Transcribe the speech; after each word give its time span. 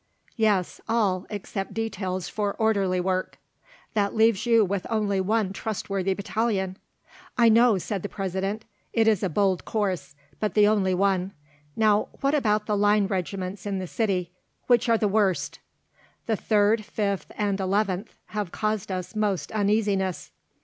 "Yes, 0.35 0.81
all, 0.89 1.27
except 1.29 1.75
details 1.75 2.27
for 2.27 2.55
orderly 2.55 2.99
work." 2.99 3.37
"That 3.93 4.15
leaves 4.15 4.47
you 4.47 4.67
only 4.89 5.21
one 5.21 5.53
trustworthy 5.53 6.15
battalion." 6.15 6.77
"I 7.37 7.49
know," 7.49 7.77
said 7.77 8.01
the 8.01 8.09
President. 8.09 8.65
"It 8.93 9.07
is 9.07 9.21
a 9.21 9.29
bold 9.29 9.63
course, 9.63 10.15
but 10.39 10.55
the 10.55 10.67
only 10.67 10.95
one. 10.95 11.33
Now 11.75 12.07
what 12.21 12.33
about 12.33 12.65
the 12.65 12.75
Line 12.75 13.05
regiments 13.05 13.67
in 13.67 13.77
the 13.77 13.85
city? 13.85 14.31
Which 14.65 14.89
are 14.89 14.97
the 14.97 15.07
worst?" 15.07 15.59
"The 16.25 16.35
third, 16.35 16.83
fifth, 16.83 17.31
and 17.37 17.59
eleventh 17.59 18.15
have 18.29 18.51
caused 18.51 18.91
us 18.91 19.15
most 19.15 19.51
uneasiness." 19.51 20.31